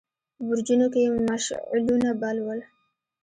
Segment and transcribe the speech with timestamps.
[0.35, 2.59] په برجونو کې يې مشعلونه بل ول.